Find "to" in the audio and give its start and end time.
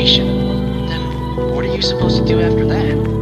2.16-2.24